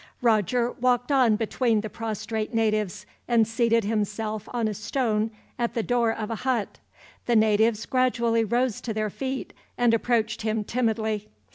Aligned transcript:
Roger 0.23 0.71
walked 0.71 1.11
on 1.11 1.35
between 1.35 1.81
the 1.81 1.87
prostrate 1.87 2.55
natives, 2.55 3.05
and 3.27 3.47
seated 3.47 3.83
himself 3.83 4.49
on 4.51 4.67
a 4.67 4.73
stone 4.73 5.29
at 5.59 5.75
the 5.75 5.83
door 5.83 6.11
of 6.11 6.31
a 6.31 6.37
hut. 6.41 6.79
The 7.27 7.35
natives 7.35 7.85
gradually 7.85 8.43
rose 8.43 8.81
to 8.81 8.95
their 8.95 9.11
feet 9.11 9.53
and 9.77 9.93
approached 9.93 10.41
him 10.41 10.63
timidly. 10.63 11.29